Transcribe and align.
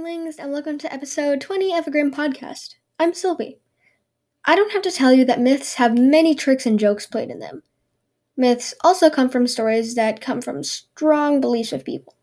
Grimlings, 0.00 0.38
and 0.38 0.50
welcome 0.50 0.78
to 0.78 0.90
episode 0.90 1.42
20 1.42 1.76
of 1.76 1.86
a 1.86 1.90
Grimm 1.90 2.10
podcast. 2.10 2.76
I'm 2.98 3.12
Sylvie. 3.12 3.58
I 4.46 4.56
don't 4.56 4.72
have 4.72 4.80
to 4.82 4.90
tell 4.90 5.12
you 5.12 5.26
that 5.26 5.42
myths 5.42 5.74
have 5.74 5.98
many 5.98 6.34
tricks 6.34 6.64
and 6.64 6.78
jokes 6.78 7.06
played 7.06 7.28
in 7.28 7.38
them. 7.38 7.62
Myths 8.34 8.72
also 8.82 9.10
come 9.10 9.28
from 9.28 9.46
stories 9.46 9.94
that 9.96 10.22
come 10.22 10.40
from 10.40 10.64
strong 10.64 11.38
beliefs 11.38 11.74
of 11.74 11.84
people. 11.84 12.14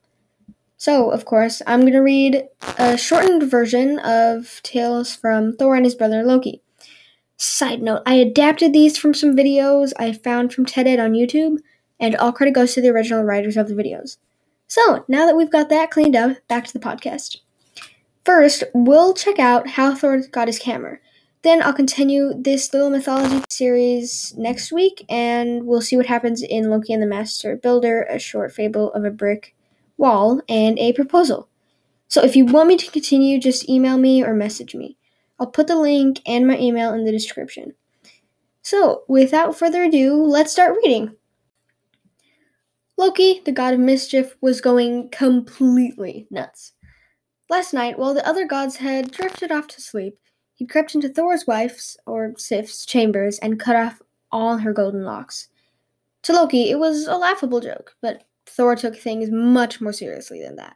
So, 0.75 1.11
of 1.11 1.25
course, 1.25 1.61
I'm 1.68 1.82
going 1.82 1.93
to 1.93 2.00
read 2.00 2.47
a 2.79 2.97
shortened 2.97 3.43
version 3.43 4.00
of 4.00 4.59
tales 4.64 5.15
from 5.15 5.55
Thor 5.55 5.75
and 5.75 5.86
his 5.86 5.93
brother 5.93 6.23
Loki. 6.23 6.64
Side 7.36 7.83
note, 7.83 8.01
I 8.07 8.15
adapted 8.15 8.73
these 8.73 8.97
from 8.97 9.14
some 9.14 9.36
videos 9.36 9.93
I 10.00 10.14
found 10.14 10.51
from 10.51 10.65
TED 10.65 10.87
Ed 10.87 11.00
on 11.00 11.11
YouTube, 11.11 11.57
and 12.00 12.15
all 12.15 12.32
credit 12.32 12.55
goes 12.55 12.73
to 12.73 12.82
the 12.82 12.89
original 12.89 13.23
writers 13.23 13.55
of 13.55 13.68
the 13.68 13.75
videos. 13.75 14.18
So, 14.65 15.05
now 15.07 15.28
that 15.28 15.37
we've 15.37 15.51
got 15.51 15.69
that 15.69 15.91
cleaned 15.91 16.15
up, 16.15 16.37
back 16.47 16.65
to 16.65 16.73
the 16.73 16.79
podcast. 16.79 17.37
First, 18.27 18.65
we'll 18.73 19.13
check 19.13 19.39
out 19.39 19.69
how 19.69 19.95
Thor 19.95 20.19
got 20.33 20.49
his 20.49 20.63
hammer. 20.63 20.99
Then 21.43 21.63
I'll 21.63 21.71
continue 21.71 22.33
this 22.37 22.73
little 22.73 22.89
mythology 22.89 23.41
series 23.49 24.33
next 24.35 24.69
week, 24.69 25.05
and 25.07 25.65
we'll 25.65 25.79
see 25.79 25.95
what 25.95 26.07
happens 26.07 26.43
in 26.43 26.69
Loki 26.69 26.91
and 26.91 27.01
the 27.01 27.07
Master 27.07 27.55
Builder, 27.55 28.04
a 28.09 28.19
short 28.19 28.51
fable 28.51 28.91
of 28.91 29.05
a 29.05 29.11
brick 29.11 29.55
wall, 29.95 30.41
and 30.49 30.77
a 30.77 30.91
proposal. 30.91 31.47
So 32.09 32.21
if 32.21 32.35
you 32.35 32.44
want 32.44 32.67
me 32.67 32.75
to 32.75 32.91
continue, 32.91 33.39
just 33.39 33.69
email 33.69 33.97
me 33.97 34.21
or 34.21 34.33
message 34.33 34.75
me. 34.75 34.97
I'll 35.39 35.47
put 35.47 35.67
the 35.67 35.77
link 35.77 36.19
and 36.27 36.45
my 36.45 36.57
email 36.59 36.94
in 36.94 37.05
the 37.05 37.13
description. 37.13 37.75
So, 38.61 39.03
without 39.07 39.57
further 39.57 39.85
ado, 39.85 40.21
let's 40.21 40.52
start 40.52 40.75
reading. 40.83 41.15
Loki, 42.97 43.41
the 43.45 43.53
god 43.53 43.73
of 43.73 43.80
mischief, 43.80 44.35
was 44.41 44.59
going 44.59 45.11
completely 45.11 46.27
nuts. 46.30 46.73
Last 47.49 47.73
night, 47.73 47.97
while 47.97 48.13
the 48.13 48.27
other 48.27 48.45
gods 48.45 48.77
had 48.77 49.11
drifted 49.11 49.51
off 49.51 49.67
to 49.67 49.81
sleep, 49.81 50.17
he 50.53 50.65
crept 50.65 50.95
into 50.95 51.07
Thor's 51.07 51.47
wife's, 51.47 51.95
or 52.05 52.33
Sif's, 52.37 52.85
chambers 52.85 53.39
and 53.39 53.59
cut 53.59 53.75
off 53.75 54.01
all 54.31 54.57
her 54.57 54.73
golden 54.73 55.03
locks. 55.03 55.47
To 56.23 56.33
Loki, 56.33 56.69
it 56.69 56.79
was 56.79 57.07
a 57.07 57.15
laughable 57.15 57.61
joke, 57.61 57.95
but 58.01 58.23
Thor 58.45 58.75
took 58.75 58.97
things 58.97 59.29
much 59.31 59.79
more 59.79 59.93
seriously 59.93 60.41
than 60.41 60.55
that. 60.57 60.75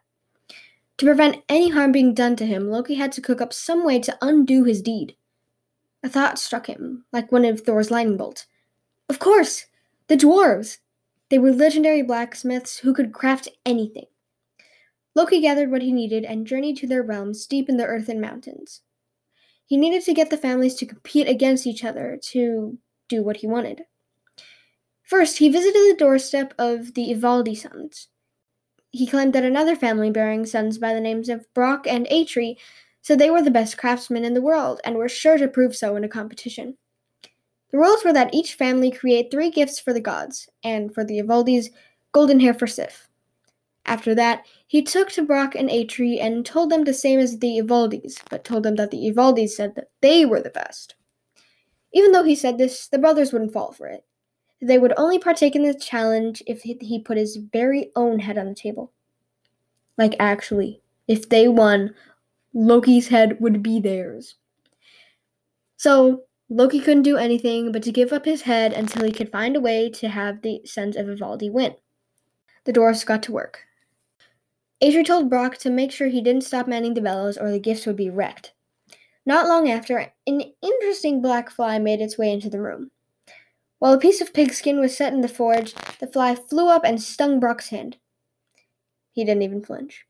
To 0.97 1.05
prevent 1.05 1.43
any 1.49 1.69
harm 1.71 1.91
being 1.91 2.13
done 2.13 2.35
to 2.37 2.45
him, 2.45 2.69
Loki 2.69 2.95
had 2.95 3.11
to 3.13 3.21
cook 3.21 3.41
up 3.41 3.51
some 3.51 3.83
way 3.83 3.99
to 3.99 4.17
undo 4.21 4.63
his 4.63 4.81
deed. 4.81 5.15
A 6.03 6.09
thought 6.09 6.39
struck 6.39 6.67
him, 6.67 7.05
like 7.11 7.31
one 7.31 7.43
of 7.43 7.61
Thor's 7.61 7.91
lightning 7.91 8.17
bolts. 8.17 8.45
Of 9.09 9.19
course! 9.19 9.65
The 10.07 10.15
dwarves! 10.15 10.77
They 11.29 11.39
were 11.39 11.51
legendary 11.51 12.01
blacksmiths 12.01 12.77
who 12.77 12.93
could 12.93 13.13
craft 13.13 13.49
anything. 13.65 14.05
Loki 15.15 15.41
gathered 15.41 15.71
what 15.71 15.81
he 15.81 15.91
needed 15.91 16.23
and 16.23 16.47
journeyed 16.47 16.77
to 16.77 16.87
their 16.87 17.03
realms 17.03 17.45
deep 17.45 17.67
in 17.67 17.77
the 17.77 17.85
earth 17.85 18.07
and 18.07 18.21
mountains. 18.21 18.81
He 19.65 19.77
needed 19.77 20.03
to 20.03 20.13
get 20.13 20.29
the 20.29 20.37
families 20.37 20.75
to 20.75 20.85
compete 20.85 21.27
against 21.27 21.67
each 21.67 21.83
other 21.83 22.19
to 22.29 22.77
do 23.09 23.23
what 23.23 23.37
he 23.37 23.47
wanted. 23.47 23.83
First, 25.03 25.37
he 25.39 25.49
visited 25.49 25.73
the 25.73 25.95
doorstep 25.97 26.53
of 26.57 26.93
the 26.93 27.11
Ivaldi 27.11 27.55
sons. 27.57 28.07
He 28.91 29.07
claimed 29.07 29.33
that 29.33 29.43
another 29.43 29.75
family 29.75 30.09
bearing 30.09 30.45
sons 30.45 30.77
by 30.77 30.93
the 30.93 31.01
names 31.01 31.29
of 31.29 31.53
Brock 31.53 31.85
and 31.87 32.09
Atri 32.11 32.57
said 33.01 33.19
they 33.19 33.29
were 33.29 33.41
the 33.41 33.51
best 33.51 33.77
craftsmen 33.77 34.23
in 34.23 34.33
the 34.33 34.41
world 34.41 34.79
and 34.83 34.95
were 34.95 35.09
sure 35.09 35.37
to 35.37 35.47
prove 35.47 35.75
so 35.75 35.95
in 35.95 36.03
a 36.03 36.09
competition. 36.09 36.77
The 37.71 37.77
rules 37.77 38.03
were 38.03 38.13
that 38.13 38.33
each 38.33 38.55
family 38.55 38.91
create 38.91 39.31
three 39.31 39.49
gifts 39.49 39.79
for 39.79 39.93
the 39.93 40.01
gods, 40.01 40.49
and 40.63 40.93
for 40.93 41.05
the 41.05 41.19
Ivaldis, 41.19 41.69
golden 42.11 42.39
hair 42.41 42.53
for 42.53 42.67
Sif. 42.67 43.07
After 43.85 44.15
that, 44.15 44.45
he 44.67 44.81
took 44.81 45.09
to 45.11 45.23
Brock 45.23 45.55
and 45.55 45.69
Atri 45.69 46.19
and 46.19 46.45
told 46.45 46.69
them 46.69 46.83
the 46.83 46.93
same 46.93 47.19
as 47.19 47.39
the 47.39 47.59
Ivaldis, 47.59 48.17
but 48.29 48.43
told 48.43 48.63
them 48.63 48.75
that 48.75 48.91
the 48.91 49.11
Ivaldis 49.11 49.49
said 49.49 49.75
that 49.75 49.89
they 50.01 50.25
were 50.25 50.41
the 50.41 50.49
best. 50.49 50.95
Even 51.93 52.11
though 52.11 52.23
he 52.23 52.35
said 52.35 52.57
this, 52.57 52.87
the 52.87 52.99
brothers 52.99 53.33
wouldn't 53.33 53.53
fall 53.53 53.71
for 53.73 53.87
it. 53.87 54.05
They 54.61 54.77
would 54.77 54.93
only 54.95 55.19
partake 55.19 55.55
in 55.55 55.63
the 55.63 55.73
challenge 55.73 56.43
if 56.45 56.61
he 56.61 56.99
put 56.99 57.17
his 57.17 57.37
very 57.37 57.91
own 57.95 58.19
head 58.19 58.37
on 58.37 58.47
the 58.47 58.55
table. 58.55 58.93
Like, 59.97 60.15
actually, 60.19 60.81
if 61.07 61.27
they 61.27 61.47
won, 61.47 61.95
Loki's 62.53 63.07
head 63.07 63.41
would 63.41 63.61
be 63.63 63.79
theirs. 63.79 64.35
So, 65.77 66.23
Loki 66.49 66.79
couldn't 66.79 67.03
do 67.03 67.17
anything 67.17 67.71
but 67.71 67.81
to 67.83 67.91
give 67.91 68.13
up 68.13 68.25
his 68.25 68.43
head 68.43 68.73
until 68.73 69.03
he 69.03 69.11
could 69.11 69.31
find 69.31 69.55
a 69.55 69.61
way 69.61 69.89
to 69.89 70.09
have 70.09 70.41
the 70.41 70.61
Sons 70.65 70.95
of 70.95 71.07
Ivaldi 71.07 71.49
win. 71.49 71.75
The 72.65 72.73
dwarfs 72.73 73.03
got 73.03 73.23
to 73.23 73.31
work. 73.31 73.65
Atri 74.81 75.03
told 75.03 75.29
Brock 75.29 75.57
to 75.59 75.69
make 75.69 75.91
sure 75.91 76.07
he 76.07 76.21
didn't 76.21 76.43
stop 76.43 76.67
manning 76.67 76.95
the 76.95 77.01
bellows 77.01 77.37
or 77.37 77.51
the 77.51 77.59
gifts 77.59 77.85
would 77.85 77.95
be 77.95 78.09
wrecked. 78.09 78.53
Not 79.25 79.47
long 79.47 79.69
after, 79.69 80.11
an 80.25 80.41
interesting 80.61 81.21
black 81.21 81.51
fly 81.51 81.77
made 81.77 82.01
its 82.01 82.17
way 82.17 82.31
into 82.31 82.49
the 82.49 82.61
room. 82.61 82.89
While 83.77 83.93
a 83.93 83.99
piece 83.99 84.21
of 84.21 84.33
pigskin 84.33 84.79
was 84.79 84.97
set 84.97 85.13
in 85.13 85.21
the 85.21 85.27
forge, 85.27 85.73
the 85.99 86.07
fly 86.07 86.35
flew 86.35 86.67
up 86.67 86.83
and 86.83 87.01
stung 87.01 87.39
Brock's 87.39 87.69
hand. 87.69 87.97
He 89.11 89.23
didn't 89.23 89.43
even 89.43 89.63
flinch. 89.63 90.05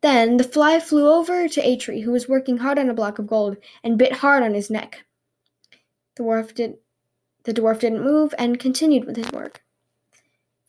Then 0.00 0.38
the 0.38 0.44
fly 0.44 0.80
flew 0.80 1.08
over 1.08 1.46
to 1.48 1.66
Atri, 1.66 2.00
who 2.00 2.12
was 2.12 2.28
working 2.28 2.58
hard 2.58 2.78
on 2.78 2.88
a 2.88 2.94
block 2.94 3.18
of 3.18 3.26
gold, 3.26 3.58
and 3.84 3.98
bit 3.98 4.14
hard 4.14 4.42
on 4.42 4.54
his 4.54 4.70
neck. 4.70 5.04
The 6.16 6.22
dwarf, 6.22 6.54
did, 6.54 6.78
the 7.44 7.52
dwarf 7.52 7.80
didn't 7.80 8.04
move 8.04 8.34
and 8.38 8.58
continued 8.58 9.04
with 9.04 9.16
his 9.16 9.30
work. 9.32 9.62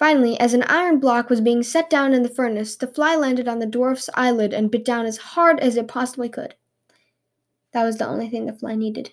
Finally, 0.02 0.36
as 0.40 0.56
an 0.56 0.64
iron 0.64 1.00
block 1.00 1.30
was 1.30 1.42
being 1.42 1.62
set 1.62 1.88
down 1.88 2.12
in 2.12 2.24
the 2.24 2.28
furnace, 2.28 2.76
the 2.76 2.88
fly 2.88 3.16
landed 3.16 3.48
on 3.48 3.60
the 3.60 3.68
dwarf's 3.68 4.10
eyelid 4.16 4.52
and 4.52 4.72
bit 4.72 4.84
down 4.84 5.06
as 5.06 5.18
hard 5.18 5.60
as 5.60 5.78
it 5.78 5.88
possibly 5.88 6.28
could. 6.28 6.56
That 7.72 7.84
was 7.84 7.98
the 7.98 8.08
only 8.08 8.28
thing 8.28 8.48
the 8.48 8.54
fly 8.54 8.74
needed. 8.74 9.12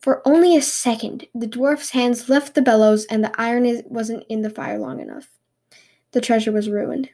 For 0.00 0.26
only 0.26 0.56
a 0.56 0.62
second, 0.62 1.26
the 1.34 1.46
dwarf's 1.46 1.90
hands 1.90 2.30
left 2.30 2.54
the 2.54 2.62
bellows 2.62 3.04
and 3.04 3.22
the 3.22 3.38
iron 3.38 3.82
wasn't 3.84 4.24
in 4.30 4.40
the 4.40 4.48
fire 4.48 4.78
long 4.78 5.00
enough. 5.00 5.28
The 6.12 6.22
treasure 6.22 6.50
was 6.50 6.70
ruined. 6.70 7.10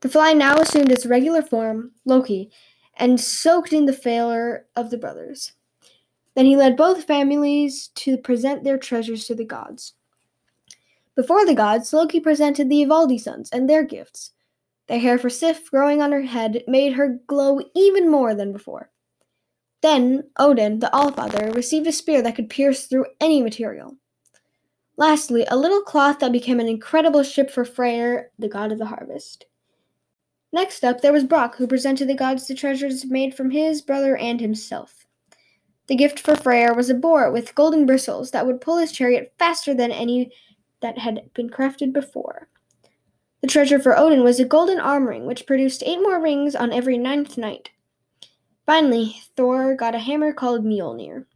The 0.00 0.08
fly 0.08 0.32
now 0.32 0.56
assumed 0.56 0.90
its 0.90 1.06
regular 1.06 1.42
form, 1.42 1.92
Loki, 2.04 2.50
and 2.96 3.20
soaked 3.20 3.72
in 3.72 3.86
the 3.86 3.92
failure 3.92 4.66
of 4.74 4.90
the 4.90 4.98
brothers. 4.98 5.52
Then 6.34 6.46
he 6.46 6.56
led 6.56 6.76
both 6.76 7.04
families 7.04 7.86
to 7.94 8.18
present 8.18 8.64
their 8.64 8.78
treasures 8.78 9.26
to 9.26 9.36
the 9.36 9.44
gods. 9.44 9.92
Before 11.16 11.46
the 11.46 11.54
gods, 11.54 11.92
Loki 11.94 12.20
presented 12.20 12.68
the 12.68 12.82
Ivaldi 12.82 13.18
sons 13.18 13.48
and 13.50 13.68
their 13.68 13.82
gifts. 13.82 14.32
The 14.86 14.98
hair 14.98 15.18
for 15.18 15.30
Sif 15.30 15.70
growing 15.70 16.02
on 16.02 16.12
her 16.12 16.22
head 16.22 16.62
made 16.68 16.92
her 16.92 17.18
glow 17.26 17.60
even 17.74 18.10
more 18.10 18.34
than 18.34 18.52
before. 18.52 18.90
Then, 19.80 20.24
Odin, 20.38 20.80
the 20.80 20.90
Allfather, 20.92 21.54
received 21.54 21.86
a 21.86 21.92
spear 21.92 22.20
that 22.20 22.36
could 22.36 22.50
pierce 22.50 22.86
through 22.86 23.06
any 23.18 23.42
material. 23.42 23.96
Lastly, 24.98 25.46
a 25.48 25.56
little 25.56 25.82
cloth 25.82 26.18
that 26.20 26.32
became 26.32 26.60
an 26.60 26.68
incredible 26.68 27.22
ship 27.22 27.50
for 27.50 27.64
Freyr, 27.64 28.30
the 28.38 28.48
god 28.48 28.70
of 28.70 28.78
the 28.78 28.86
harvest. 28.86 29.46
Next 30.52 30.84
up, 30.84 31.00
there 31.00 31.12
was 31.12 31.24
Brock, 31.24 31.56
who 31.56 31.66
presented 31.66 32.08
the 32.08 32.14
gods 32.14 32.46
the 32.46 32.54
treasures 32.54 33.04
made 33.04 33.34
from 33.34 33.50
his 33.50 33.82
brother 33.82 34.16
and 34.16 34.40
himself. 34.40 35.06
The 35.86 35.96
gift 35.96 36.18
for 36.18 36.34
Freyr 36.34 36.74
was 36.74 36.90
a 36.90 36.94
boar 36.94 37.30
with 37.30 37.54
golden 37.54 37.86
bristles 37.86 38.30
that 38.30 38.46
would 38.46 38.60
pull 38.60 38.78
his 38.78 38.92
chariot 38.92 39.32
faster 39.38 39.74
than 39.74 39.92
any 39.92 40.32
that 40.80 40.98
had 40.98 41.30
been 41.34 41.50
crafted 41.50 41.92
before. 41.92 42.48
The 43.42 43.48
treasure 43.48 43.78
for 43.78 43.98
Odin 43.98 44.24
was 44.24 44.40
a 44.40 44.44
golden 44.44 44.80
arm 44.80 45.06
ring, 45.06 45.26
which 45.26 45.46
produced 45.46 45.82
eight 45.84 46.00
more 46.00 46.20
rings 46.20 46.54
on 46.54 46.72
every 46.72 46.98
ninth 46.98 47.38
night. 47.38 47.70
Finally, 48.64 49.16
Thor 49.36 49.76
got 49.76 49.94
a 49.94 50.00
hammer 50.00 50.32
called 50.32 50.64
Mjolnir. 50.64 51.26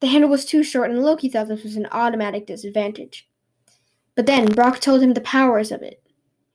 The 0.00 0.06
handle 0.06 0.30
was 0.30 0.44
too 0.44 0.62
short, 0.62 0.90
and 0.90 1.02
Loki 1.02 1.28
thought 1.28 1.48
this 1.48 1.64
was 1.64 1.76
an 1.76 1.88
automatic 1.90 2.46
disadvantage. 2.46 3.28
But 4.14 4.26
then 4.26 4.46
Brock 4.52 4.80
told 4.80 5.02
him 5.02 5.14
the 5.14 5.20
powers 5.22 5.72
of 5.72 5.82
it. 5.82 6.02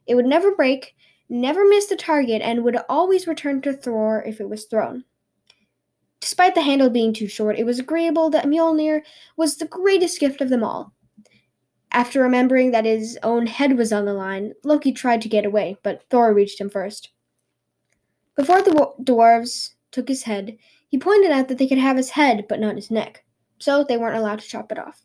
It 0.07 0.15
would 0.15 0.25
never 0.25 0.55
break, 0.55 0.95
never 1.29 1.67
miss 1.67 1.87
the 1.87 1.95
target, 1.95 2.41
and 2.41 2.63
would 2.63 2.77
always 2.87 3.27
return 3.27 3.61
to 3.63 3.73
Thor 3.73 4.23
if 4.25 4.39
it 4.39 4.49
was 4.49 4.65
thrown. 4.65 5.03
Despite 6.21 6.55
the 6.55 6.61
handle 6.61 6.89
being 6.89 7.13
too 7.13 7.27
short, 7.27 7.59
it 7.59 7.65
was 7.65 7.77
agreeable 7.77 8.29
that 8.31 8.45
Mjolnir 8.45 9.01
was 9.37 9.57
the 9.57 9.67
greatest 9.67 10.19
gift 10.19 10.41
of 10.41 10.49
them 10.49 10.63
all. 10.63 10.93
After 11.95 12.21
remembering 12.21 12.71
that 12.71 12.83
his 12.83 13.17
own 13.23 13.47
head 13.47 13.77
was 13.77 13.93
on 13.93 14.03
the 14.03 14.13
line, 14.13 14.51
Loki 14.65 14.91
tried 14.91 15.21
to 15.21 15.29
get 15.29 15.45
away, 15.45 15.77
but 15.81 16.03
Thor 16.09 16.33
reached 16.33 16.59
him 16.59 16.69
first. 16.69 17.11
Before 18.35 18.61
the 18.61 18.91
dwarves 19.01 19.75
took 19.91 20.09
his 20.09 20.23
head, 20.23 20.57
he 20.89 20.97
pointed 20.97 21.31
out 21.31 21.47
that 21.47 21.57
they 21.57 21.69
could 21.69 21.77
have 21.77 21.95
his 21.95 22.09
head, 22.09 22.47
but 22.49 22.59
not 22.59 22.75
his 22.75 22.91
neck, 22.91 23.23
so 23.59 23.85
they 23.85 23.95
weren't 23.95 24.17
allowed 24.17 24.39
to 24.39 24.47
chop 24.47 24.73
it 24.73 24.77
off. 24.77 25.03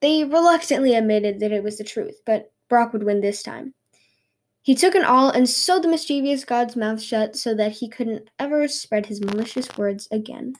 They 0.00 0.24
reluctantly 0.24 0.94
admitted 0.94 1.40
that 1.40 1.52
it 1.52 1.62
was 1.62 1.76
the 1.76 1.84
truth, 1.84 2.22
but 2.24 2.50
Brock 2.70 2.94
would 2.94 3.02
win 3.02 3.20
this 3.20 3.42
time. 3.42 3.74
He 4.62 4.74
took 4.74 4.94
an 4.94 5.04
awl 5.04 5.28
and 5.28 5.46
sewed 5.46 5.82
the 5.82 5.88
mischievous 5.88 6.46
god's 6.46 6.74
mouth 6.74 7.02
shut 7.02 7.36
so 7.36 7.54
that 7.54 7.72
he 7.72 7.86
couldn't 7.86 8.30
ever 8.38 8.66
spread 8.66 9.04
his 9.04 9.20
malicious 9.20 9.76
words 9.76 10.08
again. 10.10 10.54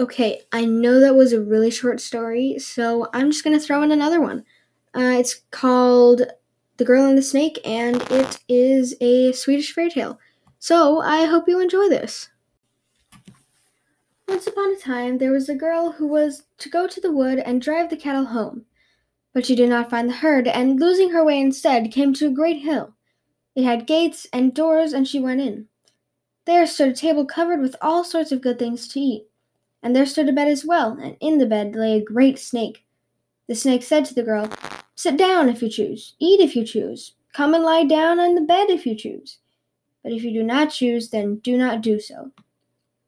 Okay, 0.00 0.40
I 0.50 0.64
know 0.64 0.98
that 0.98 1.14
was 1.14 1.34
a 1.34 1.42
really 1.42 1.70
short 1.70 2.00
story, 2.00 2.58
so 2.58 3.08
I'm 3.12 3.30
just 3.30 3.44
going 3.44 3.54
to 3.54 3.62
throw 3.62 3.82
in 3.82 3.90
another 3.90 4.18
one. 4.18 4.46
Uh, 4.96 5.18
it's 5.18 5.42
called 5.50 6.22
The 6.78 6.86
Girl 6.86 7.04
and 7.04 7.18
the 7.18 7.22
Snake, 7.22 7.60
and 7.66 8.00
it 8.10 8.38
is 8.48 8.94
a 9.02 9.32
Swedish 9.32 9.74
fairy 9.74 9.90
tale. 9.90 10.18
So 10.58 11.02
I 11.02 11.26
hope 11.26 11.48
you 11.48 11.60
enjoy 11.60 11.90
this. 11.90 12.30
Once 14.26 14.46
upon 14.46 14.72
a 14.72 14.78
time, 14.78 15.18
there 15.18 15.32
was 15.32 15.50
a 15.50 15.54
girl 15.54 15.92
who 15.92 16.06
was 16.06 16.44
to 16.56 16.70
go 16.70 16.86
to 16.86 17.00
the 17.02 17.12
wood 17.12 17.38
and 17.38 17.60
drive 17.60 17.90
the 17.90 17.96
cattle 17.98 18.24
home. 18.24 18.64
But 19.34 19.44
she 19.44 19.54
did 19.54 19.68
not 19.68 19.90
find 19.90 20.08
the 20.08 20.14
herd, 20.14 20.48
and 20.48 20.80
losing 20.80 21.10
her 21.10 21.22
way 21.22 21.38
instead, 21.38 21.92
came 21.92 22.14
to 22.14 22.28
a 22.28 22.32
great 22.32 22.62
hill. 22.62 22.94
It 23.54 23.64
had 23.64 23.86
gates 23.86 24.26
and 24.32 24.54
doors, 24.54 24.94
and 24.94 25.06
she 25.06 25.20
went 25.20 25.42
in. 25.42 25.68
There 26.46 26.66
stood 26.66 26.88
a 26.88 26.94
table 26.94 27.26
covered 27.26 27.60
with 27.60 27.76
all 27.82 28.02
sorts 28.02 28.32
of 28.32 28.40
good 28.40 28.58
things 28.58 28.88
to 28.88 28.98
eat. 28.98 29.26
And 29.82 29.96
there 29.96 30.06
stood 30.06 30.28
a 30.28 30.32
bed 30.32 30.48
as 30.48 30.64
well, 30.64 30.98
and 31.00 31.16
in 31.20 31.38
the 31.38 31.46
bed 31.46 31.74
lay 31.74 31.96
a 31.96 32.04
great 32.04 32.38
snake. 32.38 32.84
The 33.48 33.54
snake 33.54 33.82
said 33.82 34.04
to 34.06 34.14
the 34.14 34.22
girl, 34.22 34.48
Sit 34.94 35.16
down 35.16 35.48
if 35.48 35.62
you 35.62 35.68
choose, 35.68 36.14
eat 36.18 36.40
if 36.40 36.54
you 36.54 36.64
choose, 36.64 37.14
come 37.32 37.54
and 37.54 37.64
lie 37.64 37.84
down 37.84 38.20
on 38.20 38.34
the 38.34 38.42
bed 38.42 38.68
if 38.68 38.84
you 38.84 38.94
choose. 38.94 39.38
But 40.02 40.12
if 40.12 40.22
you 40.22 40.32
do 40.32 40.42
not 40.42 40.70
choose, 40.70 41.10
then 41.10 41.36
do 41.36 41.56
not 41.56 41.80
do 41.80 42.00
so. 42.00 42.32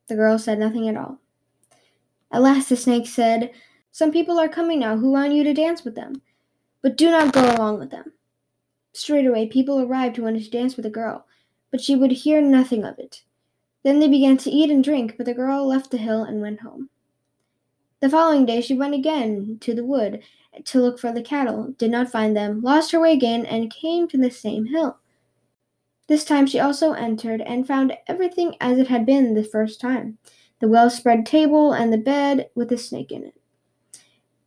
The 0.09 0.17
girl 0.17 0.39
said 0.39 0.59
nothing 0.59 0.89
at 0.89 0.97
all. 0.97 1.19
At 2.31 2.43
last 2.43 2.69
the 2.69 2.77
snake 2.77 3.07
said, 3.07 3.51
Some 3.91 4.11
people 4.11 4.39
are 4.39 4.49
coming 4.49 4.79
now 4.79 4.97
who 4.97 5.13
want 5.13 5.33
you 5.33 5.45
to 5.45 5.53
dance 5.53 5.85
with 5.85 5.95
them, 5.95 6.23
but 6.81 6.97
do 6.97 7.11
not 7.11 7.33
go 7.33 7.55
along 7.55 7.79
with 7.79 7.91
them. 7.91 8.13
Straightway 8.95 9.47
people 9.47 9.81
arrived 9.81 10.17
who 10.17 10.23
wanted 10.23 10.45
to 10.45 10.51
dance 10.51 10.77
with 10.77 10.85
the 10.85 10.91
girl, 10.91 11.27
but 11.71 11.81
she 11.81 11.95
would 11.95 12.13
hear 12.13 12.41
nothing 12.41 12.85
of 12.85 12.99
it. 12.99 13.23
Then 13.83 13.99
they 13.99 14.09
began 14.09 14.37
to 14.39 14.51
eat 14.51 14.71
and 14.71 14.83
drink, 14.83 15.15
but 15.17 15.27
the 15.27 15.35
girl 15.35 15.67
left 15.67 15.91
the 15.91 15.99
hill 15.99 16.23
and 16.23 16.41
went 16.41 16.61
home. 16.61 16.89
The 18.01 18.11
following 18.11 18.47
day 18.47 18.61
she 18.61 18.75
went 18.75 18.95
again 18.95 19.59
to 19.61 19.75
the 19.75 19.85
wood 19.85 20.23
to 20.65 20.81
look 20.81 20.99
for 20.99 21.13
the 21.13 21.23
cattle, 21.23 21.75
did 21.79 21.91
not 21.91 22.11
find 22.11 22.37
them, 22.37 22.61
lost 22.61 22.93
her 22.93 23.01
way 23.01 23.13
again, 23.13 23.47
and 23.47 23.73
came 23.73 24.09
to 24.09 24.19
the 24.19 24.31
same 24.31 24.67
hill. 24.67 24.99
This 26.09 26.25
time 26.25 26.47
she 26.47 26.59
also 26.59 26.93
entered 26.93 27.41
and 27.41 27.67
found 27.67 27.97
everything 28.07 28.57
as 28.61 28.79
it 28.79 28.89
had 28.89 29.07
been 29.07 29.35
the 29.35 29.45
first 29.45 29.81
time 29.81 30.19
the 30.61 30.69
well 30.69 30.91
spread 30.91 31.27
table 31.27 31.73
and 31.73 31.93
the 31.93 31.99
bed 31.99 32.49
with 32.55 32.69
the 32.69 32.79
snake 32.79 33.11
in 33.11 33.25
it. 33.25 33.35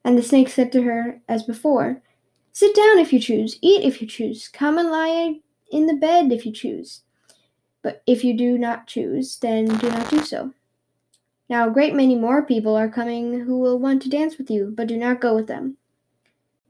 And 0.04 0.18
the 0.18 0.22
snake 0.22 0.50
said 0.50 0.72
to 0.72 0.84
her 0.84 1.22
as 1.28 1.44
before, 1.44 2.02
Sit 2.52 2.76
down 2.76 3.00
if 3.00 3.12
you 3.12 3.20
choose, 3.20 3.58
eat 3.62 3.84
if 3.84 4.02
you 4.02 4.08
choose, 4.08 4.48
come 4.48 4.78
and 4.78 4.90
lie 4.90 5.40
in 5.72 5.88
the 5.88 5.96
bed 5.96 6.32
if 6.32 6.46
you 6.46 6.54
choose. 6.54 7.02
But 7.86 8.02
if 8.08 8.24
you 8.24 8.36
do 8.36 8.58
not 8.58 8.88
choose, 8.88 9.38
then 9.38 9.66
do 9.66 9.92
not 9.92 10.10
do 10.10 10.24
so. 10.24 10.52
Now 11.48 11.68
a 11.68 11.72
great 11.72 11.94
many 11.94 12.16
more 12.16 12.44
people 12.44 12.76
are 12.76 12.90
coming 12.90 13.42
who 13.42 13.60
will 13.60 13.78
want 13.78 14.02
to 14.02 14.10
dance 14.10 14.40
with 14.40 14.50
you, 14.50 14.74
but 14.76 14.88
do 14.88 14.98
not 14.98 15.22
go 15.22 15.36
with 15.36 15.46
them. 15.46 15.78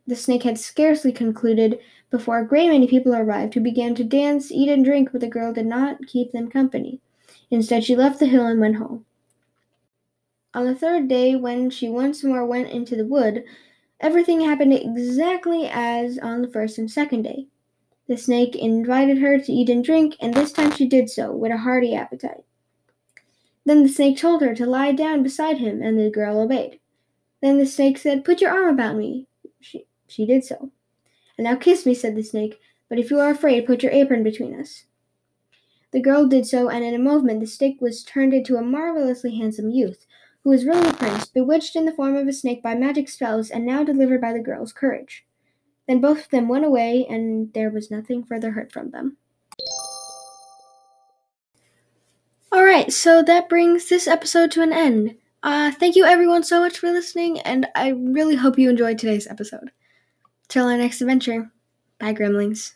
The 0.06 0.18
snake 0.18 0.44
had 0.44 0.60
scarcely 0.60 1.14
concluded 1.14 1.80
before 2.12 2.40
a 2.40 2.46
great 2.46 2.68
many 2.68 2.86
people 2.86 3.16
arrived, 3.16 3.54
who 3.54 3.62
began 3.62 3.96
to 3.96 4.04
dance, 4.04 4.52
eat, 4.52 4.68
and 4.68 4.84
drink, 4.84 5.14
but 5.14 5.22
the 5.22 5.30
girl 5.30 5.54
did 5.54 5.68
not 5.68 6.06
keep 6.06 6.34
them 6.34 6.50
company. 6.50 7.00
Instead, 7.50 7.86
she 7.86 7.96
left 7.96 8.20
the 8.20 8.26
hill 8.26 8.46
and 8.46 8.60
went 8.60 8.76
home. 8.76 9.06
On 10.54 10.66
the 10.66 10.76
third 10.76 11.08
day, 11.08 11.38
when 11.38 11.70
she 11.70 11.88
once 11.88 12.26
more 12.26 12.46
went 12.46 12.72
into 12.72 12.98
the 12.98 13.06
wood, 13.06 13.46
everything 14.02 14.42
happened 14.42 14.74
exactly 14.74 15.66
as 15.66 16.20
on 16.20 16.42
the 16.42 16.50
first 16.50 16.78
and 16.78 16.92
second 16.92 17.22
day. 17.22 17.48
The 18.08 18.18
snake 18.18 18.56
invited 18.56 19.18
her 19.18 19.40
to 19.40 19.52
eat 19.52 19.70
and 19.70 19.84
drink, 19.84 20.16
and 20.20 20.34
this 20.34 20.52
time 20.52 20.72
she 20.72 20.88
did 20.88 21.10
so, 21.10 21.32
with 21.32 21.52
a 21.52 21.58
hearty 21.58 21.96
appetite. 21.96 22.44
Then 23.66 23.82
the 23.82 23.90
snake 23.90 24.18
told 24.18 24.42
her 24.42 24.54
to 24.54 24.66
lie 24.66 24.92
down 24.92 25.24
beside 25.24 25.58
him, 25.58 25.82
and 25.82 25.98
the 25.98 26.12
girl 26.12 26.40
obeyed. 26.40 26.80
Then 27.42 27.58
the 27.58 27.66
snake 27.66 27.98
said, 27.98 28.24
Put 28.24 28.42
your 28.42 28.52
arm 28.52 28.70
about 28.70 28.96
me. 28.96 29.28
She, 29.60 29.88
she 30.08 30.26
did 30.26 30.44
so. 30.44 30.72
And 31.38 31.46
now 31.46 31.56
kiss 31.56 31.86
me, 31.86 31.96
said 31.96 32.16
the 32.16 32.22
snake, 32.22 32.60
but 32.90 33.00
if 33.00 33.10
you 33.10 33.20
are 33.20 33.32
afraid, 33.32 33.66
put 33.66 33.82
your 33.82 33.92
apron 33.92 34.24
between 34.24 34.60
us. 34.60 34.86
The 35.92 36.02
girl 36.02 36.28
did 36.28 36.46
so, 36.46 36.70
and 36.70 36.84
in 36.84 36.94
a 36.94 37.00
moment 37.00 37.40
the 37.40 37.48
snake 37.48 37.82
was 37.82 38.04
turned 38.04 38.34
into 38.34 38.58
a 38.58 38.62
marvelously 38.62 39.36
handsome 39.36 39.72
youth, 39.72 40.06
who 40.44 40.52
was 40.52 40.66
really 40.66 40.90
a 40.90 40.94
prince, 40.94 41.26
bewitched 41.26 41.76
in 41.76 41.86
the 41.86 41.92
form 41.92 42.16
of 42.16 42.28
a 42.28 42.34
snake 42.34 42.62
by 42.62 42.76
magic 42.76 43.10
spells, 43.10 43.50
and 43.50 43.66
now 43.66 43.84
delivered 43.84 44.22
by 44.22 44.32
the 44.32 44.40
girl's 44.40 44.72
courage. 44.72 45.26
Then 45.88 46.02
both 46.02 46.20
of 46.20 46.30
them 46.30 46.48
went 46.48 46.66
away, 46.66 47.06
and 47.10 47.54
there 47.54 47.70
was 47.70 47.92
nothing 47.92 48.24
further 48.24 48.52
heard 48.52 48.72
from 48.72 48.92
them. 48.92 49.18
Alright, 52.54 52.94
so 52.94 53.22
that 53.24 53.50
brings 53.50 53.90
this 53.90 54.08
episode 54.08 54.52
to 54.52 54.62
an 54.62 54.72
end. 54.72 55.18
Uh, 55.44 55.72
thank 55.72 55.96
you 55.96 56.06
everyone 56.06 56.44
so 56.44 56.60
much 56.60 56.78
for 56.80 56.90
listening, 56.92 57.40
and 57.42 57.68
I 57.76 57.90
really 57.90 58.36
hope 58.36 58.58
you 58.58 58.70
enjoyed 58.70 58.98
today's 58.98 59.28
episode. 59.28 59.72
Till 60.48 60.68
our 60.68 60.78
next 60.78 61.02
adventure, 61.02 61.52
bye, 62.00 62.14
Gremlings. 62.14 62.75